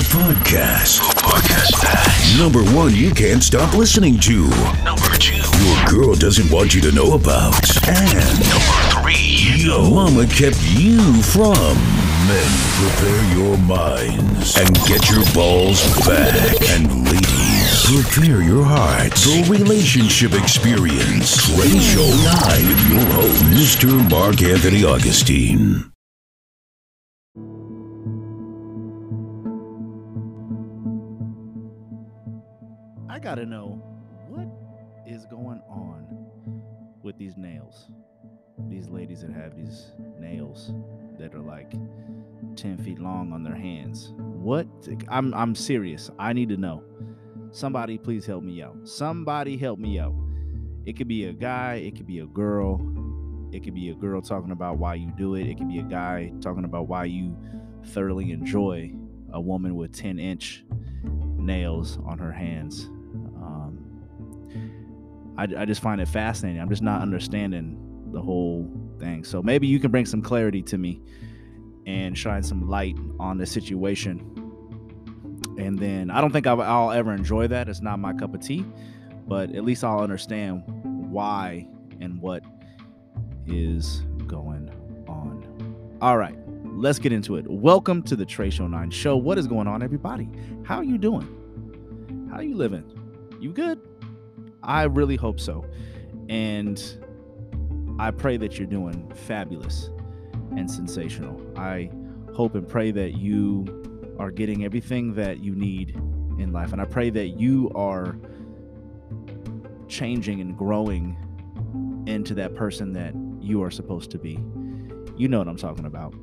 [0.00, 1.00] podcast.
[1.16, 2.38] Podcast.
[2.38, 4.48] Number one, you can't stop listening to.
[4.84, 7.54] Number two, your girl doesn't want you to know about.
[7.88, 11.54] And number three, your mama kept you from.
[12.28, 16.60] Men, prepare your minds and get your balls back.
[16.70, 21.36] And ladies, prepare your hearts The relationship experience.
[21.46, 24.10] Trey Show 9 with your host, Mr.
[24.10, 25.95] Mark Anthony Augustine.
[33.16, 33.82] I gotta know
[34.28, 34.46] what
[35.06, 36.06] is going on
[37.02, 37.88] with these nails.
[38.68, 40.74] These ladies that have these nails
[41.18, 41.72] that are like
[42.56, 44.12] 10 feet long on their hands.
[44.18, 44.66] What?
[45.08, 46.10] I'm, I'm serious.
[46.18, 46.84] I need to know.
[47.52, 48.76] Somebody, please help me out.
[48.86, 50.12] Somebody help me out.
[50.84, 52.82] It could be a guy, it could be a girl,
[53.50, 55.84] it could be a girl talking about why you do it, it could be a
[55.84, 57.34] guy talking about why you
[57.82, 58.92] thoroughly enjoy
[59.32, 60.66] a woman with 10 inch
[61.38, 62.90] nails on her hands.
[65.38, 66.60] I, I just find it fascinating.
[66.60, 69.24] I'm just not understanding the whole thing.
[69.24, 71.02] So maybe you can bring some clarity to me
[71.86, 74.32] and shine some light on the situation.
[75.58, 77.68] And then I don't think I'll, I'll ever enjoy that.
[77.68, 78.64] It's not my cup of tea,
[79.26, 81.68] but at least I'll understand why
[82.00, 82.42] and what
[83.46, 84.70] is going
[85.06, 85.96] on.
[86.00, 87.46] All right, let's get into it.
[87.48, 89.16] Welcome to the Trey Show 9 show.
[89.16, 90.28] What is going on, everybody?
[90.64, 92.28] How are you doing?
[92.30, 92.84] How are you living?
[93.40, 93.80] You good?
[94.66, 95.64] I really hope so.
[96.28, 96.82] And
[97.98, 99.90] I pray that you're doing fabulous
[100.56, 101.40] and sensational.
[101.56, 101.90] I
[102.34, 105.90] hope and pray that you are getting everything that you need
[106.38, 106.72] in life.
[106.72, 108.18] And I pray that you are
[109.88, 111.16] changing and growing
[112.06, 114.38] into that person that you are supposed to be.
[115.16, 116.14] You know what I'm talking about.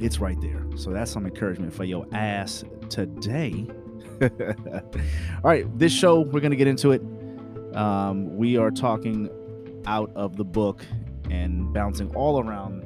[0.00, 0.64] It's right there.
[0.76, 3.66] So that's some encouragement for your ass today.
[4.22, 4.28] All
[5.44, 7.02] right, this show, we're going to get into it.
[7.74, 9.28] Um, we are talking
[9.86, 10.84] out of the book
[11.30, 12.82] and bouncing all around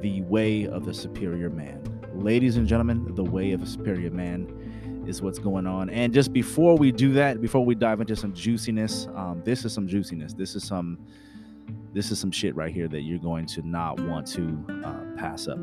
[0.00, 1.82] the way of the superior man.
[2.14, 5.90] Ladies and gentlemen, the way of a superior man is what's going on.
[5.90, 9.72] And just before we do that, before we dive into some juiciness, um, this is
[9.72, 10.32] some juiciness.
[10.32, 10.98] This is some
[11.92, 15.48] this is some shit right here that you're going to not want to uh, pass
[15.48, 15.58] up.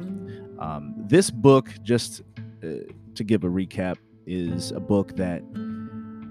[0.59, 2.21] Um, this book, just
[2.63, 2.67] uh,
[3.15, 5.41] to give a recap, is a book that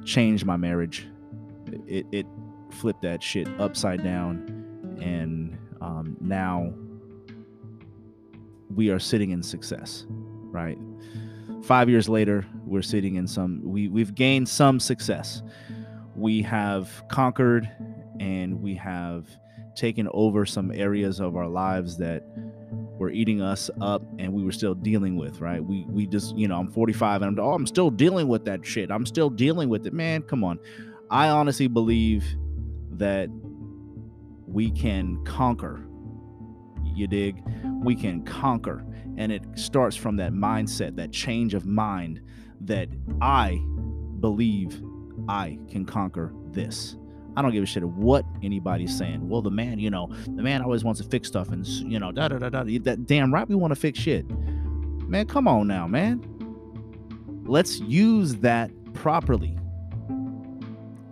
[0.05, 1.07] changed my marriage.
[1.87, 2.27] It, it
[2.71, 6.73] flipped that shit upside down, and um, now
[8.75, 10.79] we are sitting in success, right?
[11.63, 13.61] Five years later, we're sitting in some.
[13.65, 15.43] We we've gained some success.
[16.15, 17.71] We have conquered,
[18.21, 19.27] and we have
[19.77, 22.25] taken over some areas of our lives that
[22.99, 26.49] were eating us up and we were still dealing with right we we just you
[26.49, 29.69] know i'm 45 and i'm oh i'm still dealing with that shit i'm still dealing
[29.69, 30.59] with it man come on
[31.11, 32.25] i honestly believe
[32.91, 33.29] that
[34.47, 35.85] we can conquer
[36.85, 37.43] you dig
[37.83, 38.85] we can conquer
[39.17, 42.21] and it starts from that mindset that change of mind
[42.61, 42.89] that
[43.21, 43.61] i
[44.21, 44.83] believe
[45.29, 46.97] i can conquer this
[47.37, 49.29] I don't give a shit what anybody's saying.
[49.29, 52.11] Well, the man, you know, the man always wants to fix stuff and, you know,
[52.11, 52.63] da da da da.
[52.81, 54.27] That damn right we want to fix shit.
[55.07, 56.25] Man, come on now, man.
[57.45, 59.57] Let's use that properly.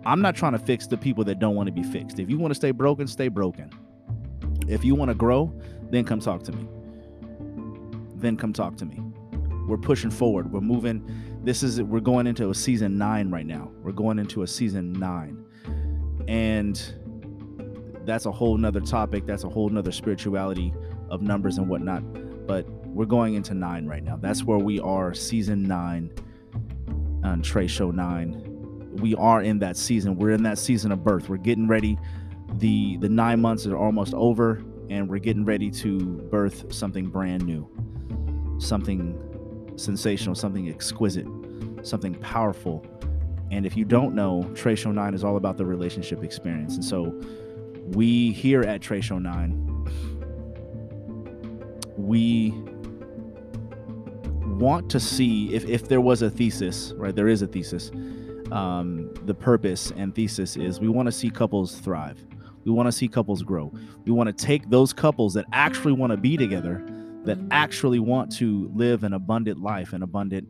[0.05, 2.19] I'm not trying to fix the people that don't want to be fixed.
[2.19, 3.69] If you want to stay broken, stay broken.
[4.67, 5.53] If you want to grow,
[5.89, 6.67] then come talk to me.
[8.15, 9.01] Then come talk to me.
[9.67, 10.51] We're pushing forward.
[10.51, 11.03] We're moving.
[11.43, 13.71] This is we're going into a season 9 right now.
[13.83, 15.45] We're going into a season 9
[16.27, 16.93] and
[18.05, 20.73] that's a whole nother topic that's a whole nother spirituality
[21.09, 22.01] of numbers and whatnot
[22.47, 26.11] but we're going into nine right now that's where we are season nine
[27.23, 28.54] on trey show nine
[28.95, 31.97] we are in that season we're in that season of birth we're getting ready
[32.55, 37.45] the the nine months are almost over and we're getting ready to birth something brand
[37.45, 37.67] new
[38.59, 39.19] something
[39.75, 41.27] sensational something exquisite
[41.83, 42.85] something powerful
[43.51, 46.75] and if you don't know, Trey Show 9 is all about the relationship experience.
[46.75, 47.13] And so
[47.93, 49.87] we here at Trey Show 9,
[51.95, 52.51] we
[54.59, 57.15] want to see if, if there was a thesis, right?
[57.15, 57.91] There is a thesis.
[58.51, 62.23] Um, the purpose and thesis is we want to see couples thrive.
[62.63, 63.71] We want to see couples grow.
[64.05, 66.85] We want to take those couples that actually want to be together,
[67.23, 70.47] that actually want to live an abundant life, an abundant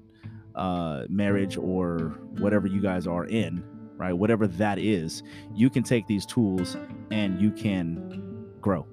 [0.55, 3.63] uh, marriage or whatever you guys are in,
[3.97, 4.13] right?
[4.13, 6.77] Whatever that is, you can take these tools
[7.11, 8.87] and you can grow.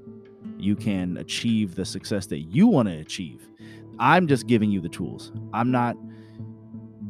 [0.59, 3.49] You can achieve the success that you want to achieve.
[3.99, 5.33] I'm just giving you the tools.
[5.53, 5.97] I'm not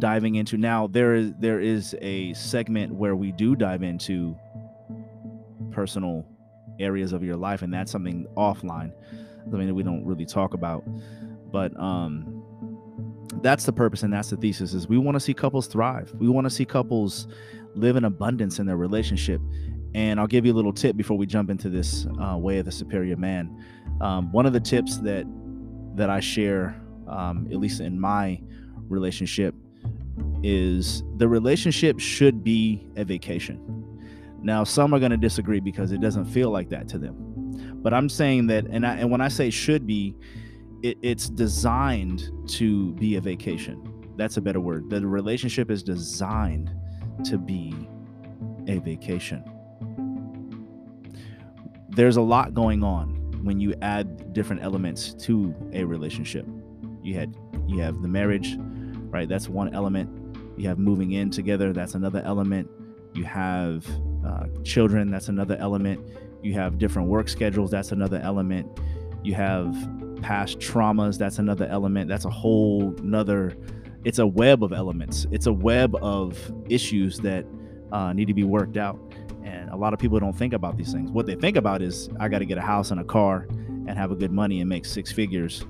[0.02, 0.56] diving into.
[0.56, 4.36] Now there is there is a segment where we do dive into
[5.70, 6.26] personal
[6.80, 8.92] areas of your life and that's something offline
[9.52, 10.82] i mean we don't really talk about.
[11.52, 12.42] But um
[13.42, 16.12] that's the purpose and that's the thesis is we want to see couples thrive.
[16.18, 17.28] We want to see couples
[17.76, 19.40] live in abundance in their relationship.
[19.94, 22.64] And i'll give you a little tip before we jump into this uh, way of
[22.64, 23.64] the superior man.
[24.00, 25.26] Um, one of the tips that
[25.94, 26.74] that i share
[27.06, 28.40] um, at least in my
[28.88, 29.54] relationship
[30.42, 33.60] is the relationship should be a vacation
[34.42, 37.14] now some are going to disagree because it doesn't feel like that to them
[37.82, 40.16] but i'm saying that and, I, and when i say should be
[40.82, 44.12] it, it's designed to be a vacation.
[44.16, 44.90] That's a better word.
[44.90, 46.70] The relationship is designed
[47.24, 47.88] to be
[48.66, 49.44] a vacation.
[51.90, 56.46] There's a lot going on when you add different elements to a relationship.
[57.02, 57.36] You had
[57.66, 58.56] you have the marriage,
[59.10, 59.28] right?
[59.28, 60.10] That's one element.
[60.62, 61.72] You have moving in together.
[61.72, 62.70] That's another element.
[63.14, 63.84] You have
[64.24, 65.10] uh, children.
[65.10, 66.08] That's another element.
[66.40, 67.72] You have different work schedules.
[67.72, 68.68] That's another element.
[69.24, 69.74] You have
[70.22, 73.56] past traumas that's another element that's a whole nother
[74.04, 76.38] it's a web of elements it's a web of
[76.68, 77.44] issues that
[77.90, 78.98] uh, need to be worked out
[79.44, 82.08] and a lot of people don't think about these things what they think about is
[82.20, 84.68] i got to get a house and a car and have a good money and
[84.68, 85.64] make six figures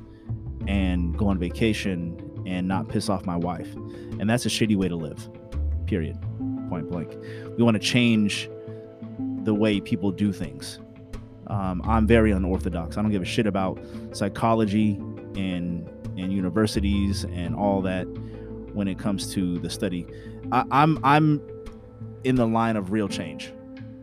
[0.68, 3.72] and go on vacation and not piss off my wife
[4.18, 5.28] and that's a shitty way to live
[5.86, 6.18] period
[6.68, 7.14] point blank
[7.56, 8.48] we want to change
[9.44, 10.78] the way people do things
[11.52, 12.96] um, I'm very unorthodox.
[12.96, 13.78] I don't give a shit about
[14.12, 14.92] psychology
[15.36, 18.04] and and universities and all that
[18.74, 20.06] when it comes to the study.
[20.50, 21.40] I, I'm I'm
[22.24, 23.52] in the line of real change.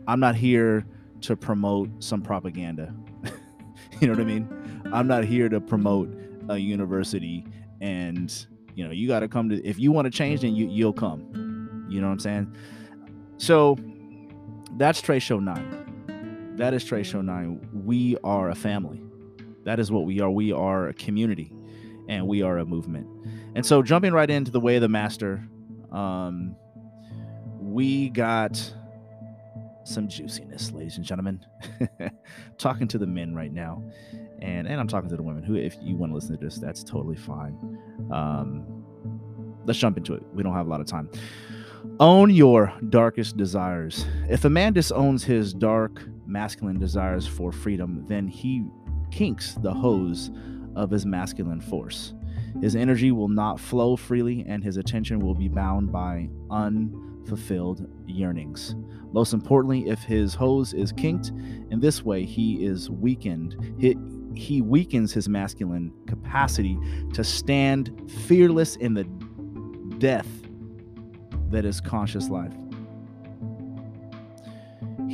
[0.08, 0.86] I'm not here
[1.22, 2.94] to promote some propaganda.
[4.00, 4.84] you know what I mean?
[4.94, 6.14] I'm not here to promote
[6.50, 7.46] a university
[7.82, 8.46] and
[8.76, 10.94] you know you got to come to if you want to change then you you'll
[10.94, 11.88] come.
[11.90, 12.56] You know what I'm saying?
[13.38, 13.78] So
[14.78, 15.80] that's Trey Show 9
[16.60, 17.70] that is Trey Show 9.
[17.86, 19.02] We are a family.
[19.64, 20.30] That is what we are.
[20.30, 21.54] We are a community
[22.10, 23.08] and we are a movement.
[23.56, 25.42] And so, jumping right into the way of the master,
[25.94, 26.58] um,
[27.62, 28.74] we got
[29.86, 31.46] some juiciness, ladies and gentlemen.
[32.58, 33.82] talking to the men right now,
[34.42, 35.44] and and I'm talking to the women.
[35.44, 37.58] Who, if you want to listen to this, that's totally fine.
[38.12, 38.66] Um,
[39.66, 40.24] let's jump into it.
[40.34, 41.10] We don't have a lot of time.
[42.00, 44.06] Own your darkest desires.
[44.30, 48.66] If a man disowns his dark masculine desires for freedom, then he
[49.12, 50.32] kinks the hose
[50.76, 52.14] of his masculine force.
[52.62, 58.76] His energy will not flow freely, and his attention will be bound by unfulfilled yearnings.
[59.12, 61.32] Most importantly, if his hose is kinked
[61.72, 63.56] in this way, he is weakened.
[63.80, 63.96] He,
[64.40, 66.78] he weakens his masculine capacity
[67.14, 69.04] to stand fearless in the
[70.00, 70.28] death
[71.50, 72.54] that is conscious life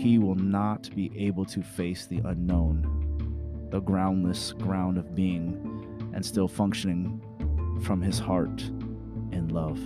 [0.06, 6.24] he will not be able to face the unknown, the groundless ground of being, and
[6.24, 7.20] still functioning
[7.82, 8.62] from his heart
[9.32, 9.80] in love.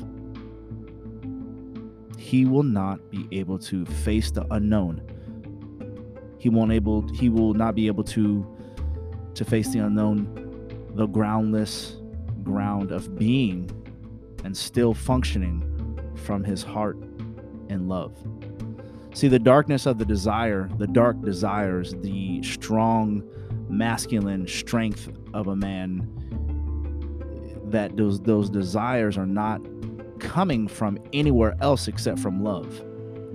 [2.17, 5.01] He will not be able to face the unknown.
[6.37, 8.45] He won't able he will not be able to
[9.35, 11.97] to face the unknown, the groundless
[12.43, 13.69] ground of being
[14.43, 15.65] and still functioning
[16.15, 16.97] from his heart
[17.69, 18.15] and love.
[19.13, 23.23] See, the darkness of the desire, the dark desires, the strong
[23.67, 26.07] masculine strength of a man,
[27.65, 29.61] that those those desires are not
[30.19, 32.83] coming from anywhere else except from love.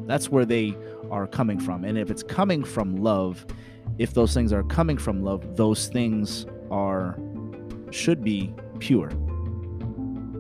[0.07, 0.77] That's where they
[1.11, 1.85] are coming from.
[1.85, 3.47] And if it's coming from love,
[3.99, 7.19] if those things are coming from love, those things are
[7.91, 9.11] should be pure.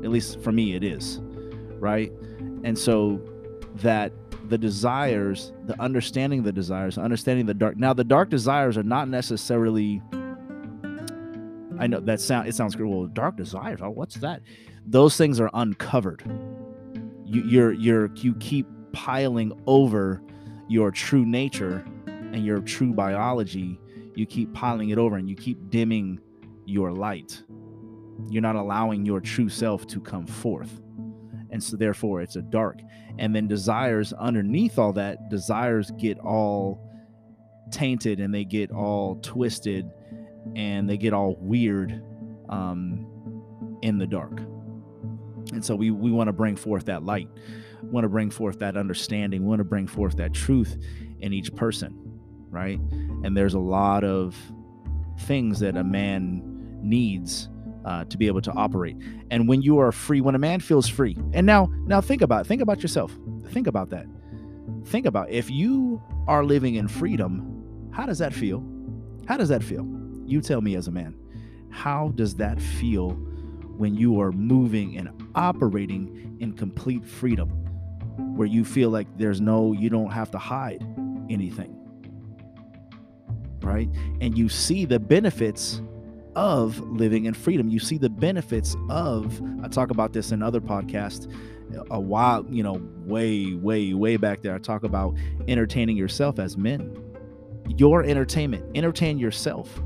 [0.02, 1.20] At least for me it is.
[1.78, 2.12] Right?
[2.64, 3.20] And so
[3.76, 4.12] that
[4.48, 7.76] the desires, the understanding the desires, understanding the dark.
[7.76, 10.02] Now, the dark desires are not necessarily.
[11.78, 12.48] I know that sound.
[12.48, 12.86] It sounds good.
[12.86, 13.80] Well, dark desires.
[13.82, 14.42] Oh, what's that?
[14.86, 16.22] Those things are uncovered.
[17.24, 20.22] You, you're you're you keep piling over
[20.68, 21.84] your true nature
[22.34, 23.80] and your true biology.
[24.16, 26.20] You keep piling it over, and you keep dimming
[26.66, 27.42] your light.
[28.28, 30.80] You're not allowing your true self to come forth.
[31.50, 32.80] And so therefore it's a dark.
[33.18, 36.90] And then desires underneath all that desires get all
[37.70, 39.88] tainted and they get all twisted
[40.56, 42.02] and they get all weird
[42.48, 44.40] um, in the dark.
[45.52, 47.28] And so we we want to bring forth that light.
[47.82, 49.44] Want to bring forth that understanding.
[49.44, 50.76] Want to bring forth that truth
[51.20, 52.03] in each person
[52.54, 52.80] right
[53.24, 54.36] and there's a lot of
[55.20, 56.42] things that a man
[56.82, 57.48] needs
[57.84, 58.96] uh, to be able to operate.
[59.30, 62.46] And when you are free, when a man feels free, and now now think about
[62.46, 63.12] think about yourself.
[63.48, 64.06] Think about that.
[64.86, 68.64] Think about if you are living in freedom, how does that feel?
[69.26, 69.86] How does that feel?
[70.24, 71.14] You tell me as a man.
[71.70, 73.10] How does that feel
[73.76, 77.48] when you are moving and operating in complete freedom?
[78.36, 80.82] Where you feel like there's no, you don't have to hide
[81.28, 81.83] anything.
[83.64, 83.88] Right?
[84.20, 85.80] And you see the benefits
[86.36, 87.68] of living in freedom.
[87.68, 91.32] You see the benefits of, I talk about this in other podcasts
[91.90, 94.54] a while, you know, way, way, way back there.
[94.54, 95.16] I talk about
[95.48, 96.96] entertaining yourself as men.
[97.76, 99.80] Your entertainment, entertain yourself.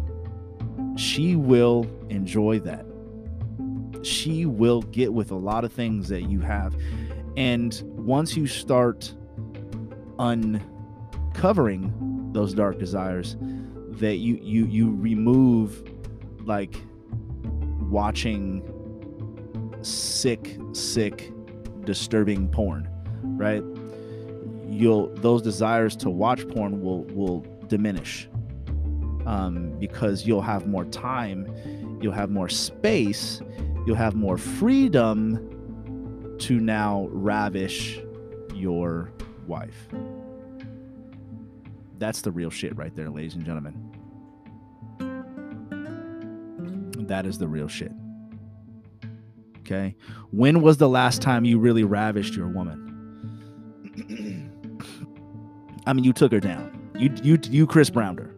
[0.96, 2.84] She will enjoy that.
[4.02, 6.74] She will get with a lot of things that you have.
[7.36, 9.14] And once you start
[10.18, 11.92] uncovering
[12.32, 13.36] those dark desires,
[13.98, 15.82] that you you you remove
[16.44, 16.74] like
[17.90, 18.62] watching
[19.82, 21.32] sick, sick,
[21.84, 22.88] disturbing porn,
[23.22, 23.62] right?
[24.68, 28.28] You'll those desires to watch porn will will diminish
[29.26, 33.40] um, because you'll have more time, you'll have more space,
[33.86, 38.00] you'll have more freedom to now ravish
[38.54, 39.10] your
[39.46, 39.88] wife.
[41.98, 43.87] That's the real shit right there, ladies and gentlemen.
[47.08, 47.92] That is the real shit.
[49.60, 49.94] Okay.
[50.30, 52.84] When was the last time you really ravished your woman?
[55.86, 56.90] I mean, you took her down.
[56.96, 58.34] You you you Chris Browned her.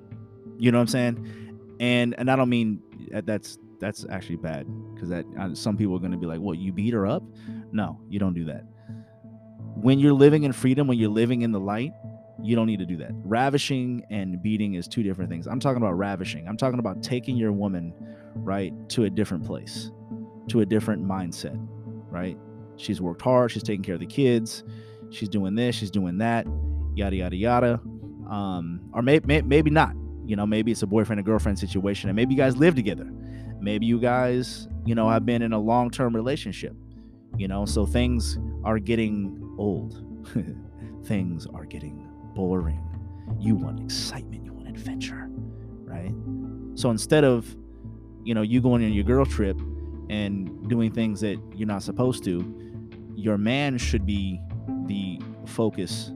[0.59, 1.77] You know what I'm saying?
[1.81, 2.83] And and I don't mean
[3.15, 6.41] uh, that's that's actually bad because that uh, some people are going to be like,
[6.41, 6.59] "What?
[6.59, 7.23] You beat her up?"
[7.73, 8.65] No, you don't do that.
[9.75, 11.93] When you're living in freedom, when you're living in the light,
[12.43, 13.11] you don't need to do that.
[13.25, 15.47] Ravishing and beating is two different things.
[15.47, 16.49] I'm talking about ravishing.
[16.49, 17.93] I'm talking about taking your woman
[18.35, 19.91] right, to a different place,
[20.49, 21.57] to a different mindset,
[22.11, 22.39] right?
[22.77, 24.65] She's worked hard, she's taking care of the kids,
[25.11, 26.47] she's doing this, she's doing that,
[26.95, 27.81] yada, yada, yada.
[28.29, 29.95] Um, or may, may, maybe not.
[30.25, 33.11] You know, maybe it's a boyfriend and girlfriend situation, and maybe you guys live together.
[33.61, 36.75] Maybe you guys, you know, have been in a long term relationship,
[37.37, 40.07] you know, so things are getting old.
[41.05, 42.10] things are getting
[42.41, 42.81] boring.
[43.39, 45.29] You want excitement, you want adventure,
[45.85, 46.15] right?
[46.75, 47.55] So instead of
[48.25, 49.59] you know, you going on your girl trip
[50.09, 52.83] and doing things that you're not supposed to,
[53.15, 54.41] your man should be
[54.87, 56.13] the focus.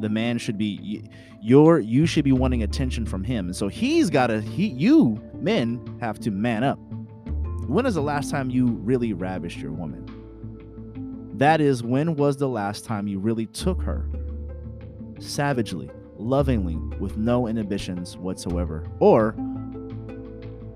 [0.00, 1.08] The man should be
[1.42, 3.46] your you should be wanting attention from him.
[3.46, 6.78] And so he's got to he you men have to man up.
[7.66, 10.10] When is the last time you really ravished your woman?
[11.36, 14.08] That is when was the last time you really took her
[15.20, 18.86] savagely, lovingly, with no inhibitions whatsoever?
[19.00, 19.34] Or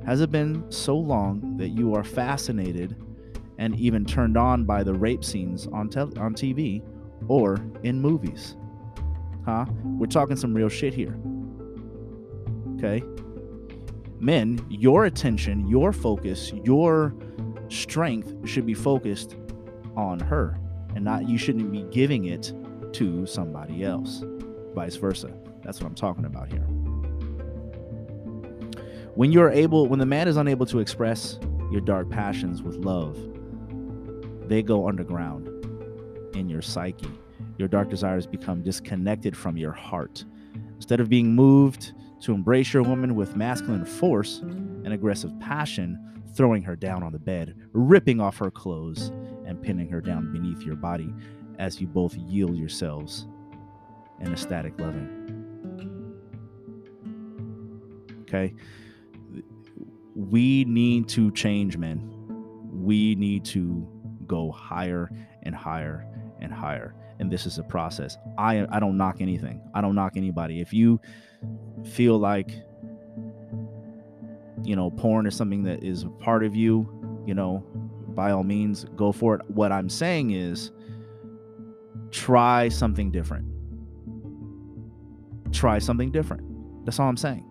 [0.07, 2.97] has it been so long that you are fascinated
[3.59, 6.83] and even turned on by the rape scenes on, te- on TV
[7.29, 8.57] or in movies?
[9.45, 9.67] Huh?
[9.83, 11.19] We're talking some real shit here.
[12.77, 13.03] Okay?
[14.21, 17.15] Men, your attention, your focus, your
[17.69, 19.37] strength should be focused
[19.97, 20.59] on her
[20.95, 22.53] and not you shouldn't be giving it
[22.95, 24.23] to somebody else.
[24.75, 25.33] Vice versa.
[25.63, 26.67] That's what I'm talking about here
[29.19, 31.41] when you're able when the man is unable to express
[31.73, 33.19] your dark passions with love
[34.49, 35.49] they go underground
[36.37, 37.11] in your psyche
[37.57, 40.25] your dark desires become disconnected from your heart
[40.77, 45.99] instead of being moved to embrace your woman with masculine force and aggressive passion
[46.37, 49.09] throwing her down on the bed ripping off her clothes
[49.45, 51.13] and pinning her down beneath your body
[51.59, 53.27] as you both yield yourselves
[54.21, 55.15] in ecstatic loving
[58.23, 58.55] okay
[60.19, 62.11] we need to change, men.
[62.73, 63.87] We need to
[64.27, 65.11] go higher
[65.45, 66.05] and higher
[66.41, 66.95] and higher.
[67.21, 68.19] And this is a process.
[68.37, 69.61] I I don't knock anything.
[69.75, 70.61] I don't knock anybody.
[70.61, 71.01] If you
[71.85, 72.51] feel like
[74.65, 77.65] you know porn is something that is a part of you, you know,
[78.09, 79.49] by all means go for it.
[79.49, 80.73] What I'm saying is
[82.11, 83.47] try something different.
[85.53, 86.43] Try something different.
[86.85, 87.45] That's all I'm saying.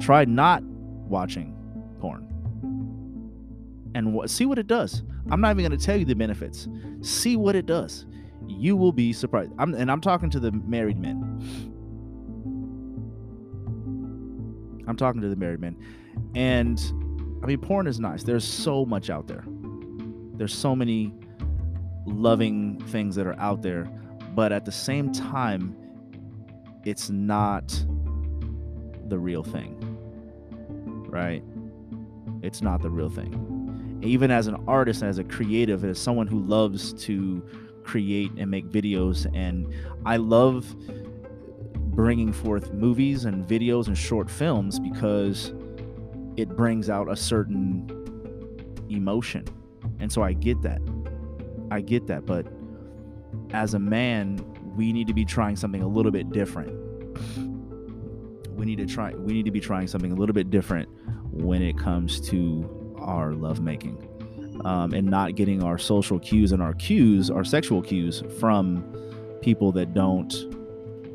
[0.00, 1.54] Try not watching
[2.00, 2.26] porn
[3.94, 5.02] and w- see what it does.
[5.30, 6.68] I'm not even going to tell you the benefits.
[7.00, 8.06] See what it does.
[8.46, 9.52] You will be surprised.
[9.58, 11.22] I'm, and I'm talking to the married men.
[14.86, 15.76] I'm talking to the married men.
[16.34, 16.78] And
[17.42, 18.22] I mean, porn is nice.
[18.22, 19.44] There's so much out there.
[20.34, 21.14] There's so many
[22.06, 23.84] loving things that are out there.
[24.34, 25.76] But at the same time,
[26.84, 27.68] it's not
[29.08, 29.96] the real thing
[31.16, 31.42] right?
[32.42, 33.98] It's not the real thing.
[34.02, 37.42] Even as an artist, as a creative, as someone who loves to
[37.82, 39.72] create and make videos, and
[40.04, 40.74] I love
[41.74, 45.54] bringing forth movies and videos and short films because
[46.36, 47.90] it brings out a certain
[48.90, 49.46] emotion.
[49.98, 50.80] And so I get that.
[51.70, 52.26] I get that.
[52.26, 52.46] But
[53.52, 54.44] as a man,
[54.76, 56.72] we need to be trying something a little bit different.
[58.56, 60.88] We need to try we need to be trying something a little bit different
[61.30, 64.02] when it comes to our lovemaking.
[64.64, 68.82] Um, and not getting our social cues and our cues, our sexual cues from
[69.42, 70.34] people that don't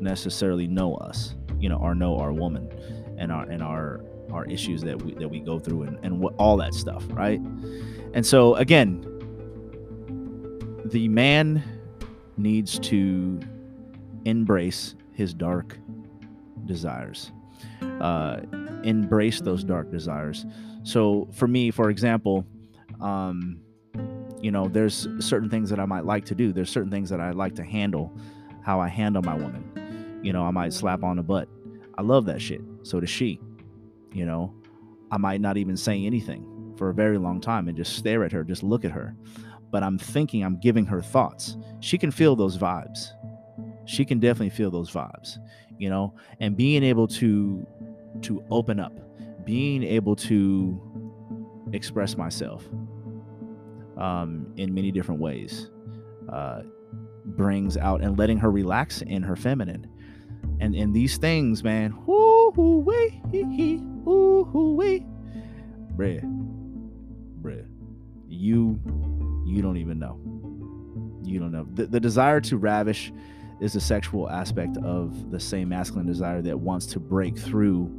[0.00, 2.70] necessarily know us, you know, or know our woman
[3.18, 4.00] and our and our
[4.32, 7.40] our issues that we that we go through and, and what all that stuff, right?
[8.14, 9.04] And so again,
[10.92, 11.64] the man
[12.36, 13.40] needs to
[14.24, 15.78] embrace his dark
[16.66, 17.32] desires.
[18.00, 18.40] Uh,
[18.84, 20.44] embrace those dark desires.
[20.82, 22.46] So for me, for example,
[23.00, 23.60] um,
[24.40, 26.52] you know, there's certain things that I might like to do.
[26.52, 28.12] There's certain things that I like to handle,
[28.62, 30.20] how I handle my woman.
[30.22, 31.48] You know, I might slap on the butt.
[31.96, 32.60] I love that shit.
[32.82, 33.40] So does she.
[34.12, 34.54] You know,
[35.10, 38.32] I might not even say anything for a very long time and just stare at
[38.32, 39.14] her, just look at her.
[39.72, 41.56] But I'm thinking, I'm giving her thoughts.
[41.80, 43.08] She can feel those vibes.
[43.86, 45.38] She can definitely feel those vibes,
[45.78, 47.66] you know, and being able to
[48.20, 48.92] to open up,
[49.44, 50.80] being able to
[51.72, 52.68] express myself
[53.96, 55.70] um, in many different ways
[56.30, 56.62] uh,
[57.24, 59.88] brings out and letting her relax in her feminine.
[60.60, 62.50] And in these things, man, hoo
[62.86, 65.04] wee hee hee hoo wee,
[65.96, 66.22] bruh,
[67.42, 67.66] bruh,
[68.28, 68.78] you
[69.52, 70.18] you don't even know.
[71.24, 71.66] You don't know.
[71.74, 73.12] The, the desire to ravish
[73.60, 77.90] is the sexual aspect of the same masculine desire that wants to break through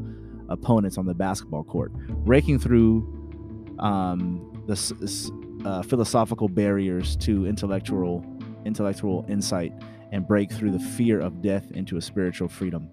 [0.50, 1.94] opponents on the basketball court,
[2.26, 5.32] breaking through um, the
[5.66, 8.26] uh, philosophical barriers to intellectual
[8.66, 9.74] intellectual insight
[10.12, 12.90] and break through the fear of death into a spiritual freedom.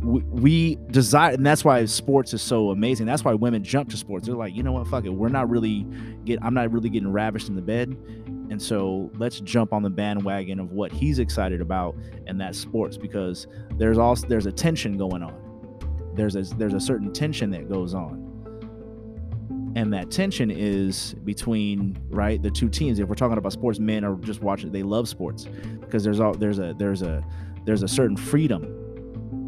[0.00, 3.06] We, we desire, and that's why sports is so amazing.
[3.06, 4.26] That's why women jump to sports.
[4.26, 5.10] They're like, you know what, fuck it.
[5.10, 5.86] We're not really
[6.24, 6.38] get.
[6.42, 7.96] I'm not really getting ravished in the bed,
[8.50, 12.96] and so let's jump on the bandwagon of what he's excited about, and that's sports
[12.96, 15.34] because there's also there's a tension going on.
[16.14, 18.28] There's a there's a certain tension that goes on
[19.78, 24.04] and that tension is between right the two teams if we're talking about sports men
[24.04, 25.46] are just watching they love sports
[25.80, 27.24] because there's all there's a there's a
[27.64, 28.64] there's a certain freedom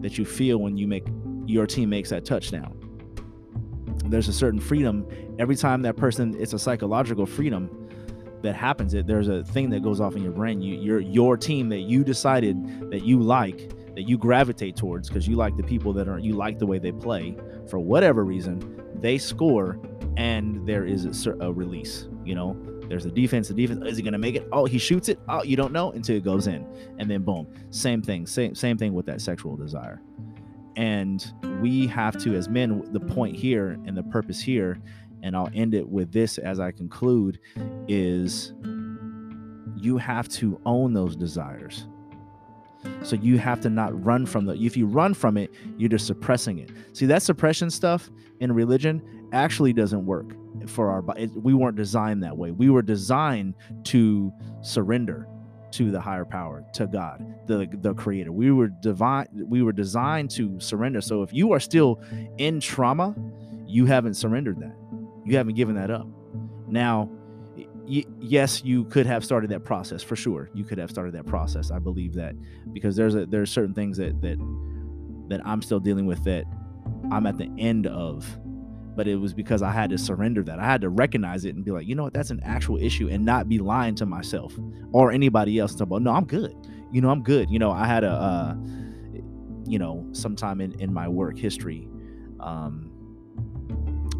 [0.00, 1.06] that you feel when you make
[1.46, 2.76] your team makes that touchdown.
[4.06, 5.06] There's a certain freedom.
[5.38, 7.88] Every time that person it's a psychological freedom
[8.42, 8.94] that happens.
[8.94, 10.60] It there's a thing that goes off in your brain.
[10.60, 15.26] You your your team that you decided that you like that you gravitate towards because
[15.26, 17.36] you like the people that are you like the way they play.
[17.68, 19.78] For whatever reason they score
[20.16, 22.08] and there is a, a release.
[22.24, 23.46] You know, there's a defense.
[23.46, 24.48] The defense is he going to make it?
[24.50, 25.20] Oh, he shoots it.
[25.28, 26.66] Oh, you don't know until it goes in,
[26.98, 28.26] and then boom, same thing.
[28.26, 30.02] Same same thing with that sexual desire.
[30.76, 31.24] And
[31.62, 34.80] we have to, as men, the point here and the purpose here,
[35.22, 37.38] and I'll end it with this as I conclude,
[37.86, 38.54] is
[39.76, 41.86] you have to own those desires.
[43.02, 44.54] So you have to not run from the.
[44.54, 46.70] If you run from it, you're just suppressing it.
[46.92, 50.34] See that suppression stuff in religion actually doesn't work
[50.66, 51.04] for our.
[51.16, 52.50] It, we weren't designed that way.
[52.50, 55.26] We were designed to surrender
[55.72, 58.32] to the higher power, to God, the the Creator.
[58.32, 59.26] We were divine.
[59.32, 61.00] We were designed to surrender.
[61.00, 62.00] So if you are still
[62.38, 63.14] in trauma,
[63.66, 64.74] you haven't surrendered that.
[65.24, 66.06] You haven't given that up.
[66.66, 67.10] Now
[67.86, 70.50] yes, you could have started that process for sure.
[70.54, 71.70] You could have started that process.
[71.70, 72.34] I believe that
[72.72, 74.38] because there's a there's certain things that that
[75.28, 76.44] that I'm still dealing with that
[77.10, 78.26] I'm at the end of.
[78.96, 80.58] But it was because I had to surrender that.
[80.58, 83.08] I had to recognize it and be like, you know what, that's an actual issue,
[83.08, 84.58] and not be lying to myself
[84.92, 85.80] or anybody else.
[85.80, 86.54] About no, I'm good.
[86.92, 87.48] You know, I'm good.
[87.50, 88.54] You know, I had a, uh,
[89.64, 91.88] you know, sometime in in my work history,
[92.40, 92.90] um,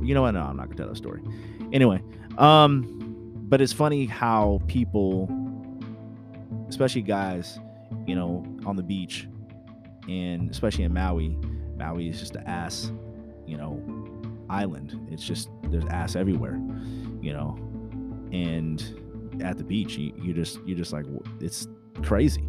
[0.01, 0.31] you know what?
[0.33, 1.23] No, I'm not gonna tell that story.
[1.73, 2.03] Anyway,
[2.39, 3.00] um,
[3.51, 5.29] but it's funny how people,
[6.69, 7.59] especially guys,
[8.07, 9.29] you know, on the beach,
[10.09, 11.37] and especially in Maui,
[11.77, 12.93] Maui is just an ass,
[13.47, 13.83] you know,
[14.49, 15.09] island.
[15.11, 16.61] It's just there's ass everywhere,
[17.21, 17.59] you know,
[18.33, 18.81] and
[19.43, 21.07] at the beach, you, you just you're just like
[21.41, 21.67] it's
[22.05, 22.49] crazy,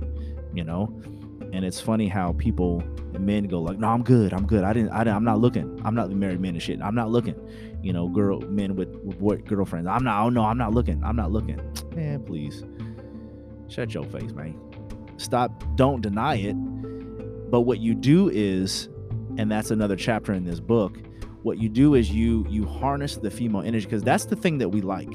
[0.53, 1.01] you know,
[1.53, 2.83] and it's funny how people
[3.19, 4.63] men go like, no, I'm good, I'm good.
[4.63, 5.81] I didn't, I didn't I'm not looking.
[5.83, 6.81] I'm not the married men and shit.
[6.81, 7.35] I'm not looking
[7.83, 9.87] you know, girl men with, with boy, girlfriends.
[9.87, 10.23] I'm not.
[10.23, 11.03] Oh no, I'm not looking.
[11.03, 11.59] I'm not looking.
[11.95, 12.63] Man, please,
[13.67, 14.59] shut your face, man.
[15.17, 15.63] Stop.
[15.75, 16.53] Don't deny it.
[17.51, 18.87] But what you do is,
[19.37, 20.97] and that's another chapter in this book.
[21.43, 24.69] what you do is you you harness the female energy because that's the thing that
[24.69, 25.09] we like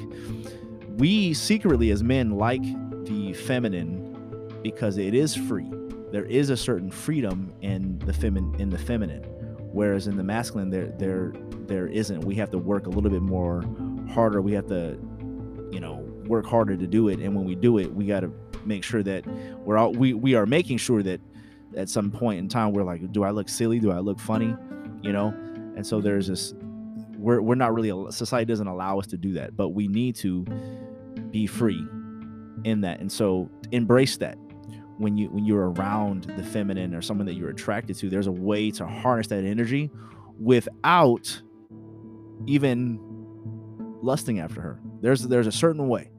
[0.97, 2.63] we secretly as men like
[3.05, 5.71] the feminine because it is free
[6.11, 9.23] there is a certain freedom in the feminine in the feminine
[9.71, 11.33] whereas in the masculine there there
[11.67, 12.23] there isn't.
[12.23, 13.63] We have to work a little bit more
[14.09, 14.41] harder.
[14.41, 14.97] We have to
[15.71, 17.19] you know work harder to do it.
[17.19, 18.31] And when we do it we got to
[18.65, 19.25] make sure that
[19.65, 21.21] we're all we we are making sure that
[21.75, 23.79] at some point in time we're like do i look silly?
[23.79, 24.55] Do i look funny?
[25.01, 25.27] You know?
[25.75, 26.53] And so there's this
[27.17, 30.45] we're, we're not really society doesn't allow us to do that but we need to
[31.31, 31.85] be free
[32.63, 32.99] in that.
[32.99, 34.37] And so embrace that
[34.97, 38.31] when you when you're around the feminine or someone that you're attracted to there's a
[38.31, 39.91] way to harness that energy
[40.39, 41.41] without
[42.45, 42.99] even
[44.01, 44.79] lusting after her.
[45.01, 46.09] There's there's a certain way.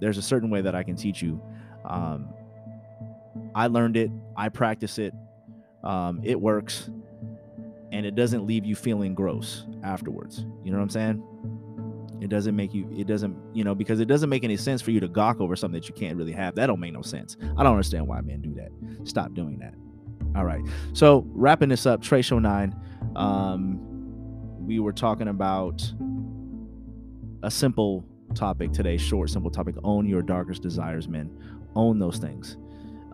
[0.00, 1.40] There's a certain way that i can teach you.
[1.84, 2.28] Um,
[3.54, 4.10] i learned it.
[4.36, 5.14] I practice it.
[5.84, 6.90] Um, it works.
[7.92, 10.46] And it doesn't leave you feeling gross afterwards.
[10.64, 11.51] You know what i'm saying
[12.22, 14.92] it doesn't make you it doesn't you know because it doesn't make any sense for
[14.92, 16.54] you to gawk over something that you can't really have.
[16.54, 17.36] That don't make no sense.
[17.56, 18.70] I don't understand why men do that.
[19.08, 19.74] Stop doing that.
[20.36, 20.62] All right.
[20.92, 22.76] So wrapping this up trey show 9
[23.16, 23.80] um
[24.64, 25.82] we were talking about
[27.42, 28.06] a simple
[28.36, 29.74] topic today short simple topic.
[29.82, 31.28] Own your darkest desires men.
[31.74, 32.56] Own those things.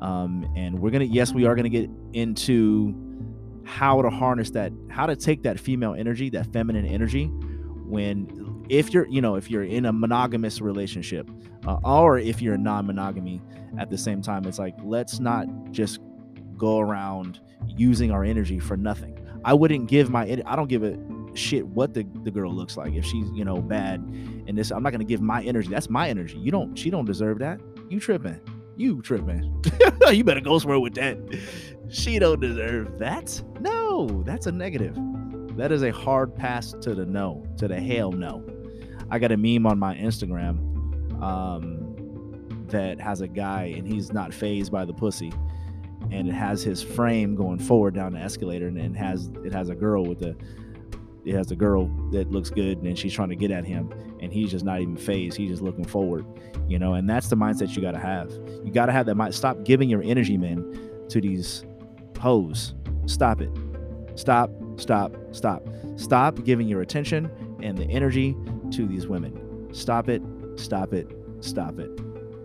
[0.00, 2.94] Um and we're gonna yes we are gonna get into
[3.64, 7.30] how to harness that how to take that female energy that feminine energy
[7.88, 8.26] when
[8.68, 11.30] if you're you know if you're in a monogamous relationship
[11.66, 13.42] uh, or if you're non-monogamy
[13.78, 16.00] at the same time it's like let's not just
[16.58, 19.14] go around using our energy for nothing.
[19.44, 20.98] I wouldn't give my i don't give a
[21.34, 22.92] shit what the, the girl looks like.
[22.94, 26.08] If she's you know bad and this i'm not gonna give my energy that's my
[26.08, 26.38] energy.
[26.38, 27.60] You don't she don't deserve that.
[27.88, 28.40] You tripping.
[28.76, 29.64] You tripping.
[30.12, 31.18] You better go somewhere with that.
[31.90, 33.42] She don't deserve that.
[33.60, 34.96] No that's a negative.
[35.56, 38.42] That is a hard pass to the no to the hell no
[39.10, 44.32] I got a meme on my Instagram um, that has a guy and he's not
[44.32, 45.32] fazed by the pussy,
[46.10, 49.68] and it has his frame going forward down the escalator, and it has it has
[49.68, 50.36] a girl with the
[51.24, 54.32] it has a girl that looks good, and she's trying to get at him, and
[54.32, 55.36] he's just not even fazed.
[55.36, 56.24] He's just looking forward,
[56.66, 56.94] you know.
[56.94, 58.30] And that's the mindset you got to have.
[58.64, 59.34] You got to have that mind.
[59.34, 61.66] Stop giving your energy, men, to these
[62.18, 62.74] hoes.
[63.06, 63.50] Stop it.
[64.14, 64.50] Stop.
[64.76, 65.14] Stop.
[65.32, 65.68] Stop.
[65.96, 67.30] Stop giving your attention
[67.62, 68.36] and the energy
[68.72, 69.68] to these women.
[69.72, 70.22] Stop it,
[70.56, 71.90] stop it, stop it.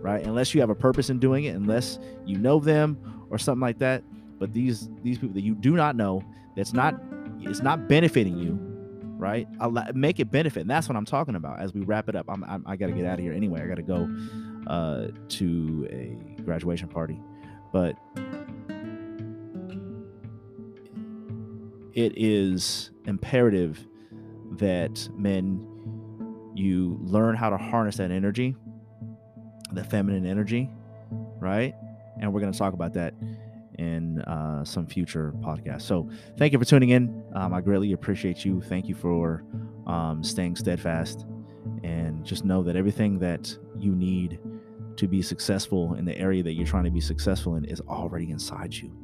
[0.00, 0.24] Right?
[0.24, 3.78] Unless you have a purpose in doing it, unless you know them or something like
[3.78, 4.02] that.
[4.38, 6.22] But these these people that you do not know,
[6.56, 7.00] that's not
[7.40, 8.58] it's not benefiting you,
[9.16, 9.48] right?
[9.60, 10.60] I'll make it benefit.
[10.60, 11.60] And that's what I'm talking about.
[11.60, 13.62] As we wrap it up, I'm, I'm i got to get out of here anyway.
[13.62, 14.08] I got to go
[14.66, 17.20] uh, to a graduation party,
[17.72, 17.96] but
[21.94, 23.86] it is imperative
[24.52, 25.66] that men
[26.54, 28.54] you learn how to harness that energy,
[29.72, 30.70] the feminine energy,
[31.38, 31.74] right?
[32.20, 33.14] And we're going to talk about that
[33.78, 35.82] in uh, some future podcast.
[35.82, 37.24] So thank you for tuning in.
[37.34, 38.60] Um, I greatly appreciate you.
[38.62, 39.44] Thank you for
[39.86, 41.26] um, staying steadfast.
[41.82, 44.38] And just know that everything that you need
[44.96, 48.30] to be successful in the area that you're trying to be successful in is already
[48.30, 48.96] inside you.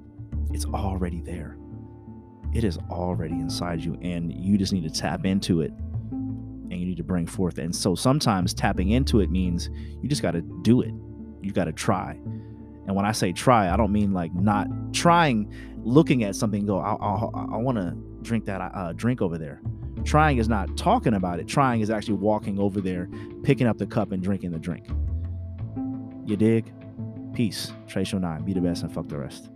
[0.53, 1.57] It's already there.
[2.55, 3.99] It is already inside you.
[4.03, 5.73] And you just need to tap into it
[6.71, 7.59] and you need to bring forth.
[7.59, 10.93] And so sometimes tapping into it means you just got to do it.
[11.43, 12.13] You got to try.
[12.87, 15.53] And when I say try, I don't mean like not trying,
[15.83, 19.61] looking at something, go, I, I, I want to drink that uh, drink over there.
[20.05, 21.47] Trying is not talking about it.
[21.47, 23.09] Trying is actually walking over there,
[23.43, 24.87] picking up the cup and drinking the drink.
[26.25, 26.73] You dig?
[27.35, 27.73] Peace.
[27.87, 28.45] Show 9.
[28.45, 29.51] Be the best and fuck the rest.